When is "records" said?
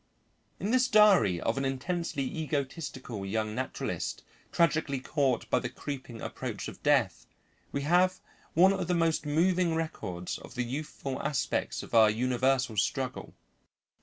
9.75-10.39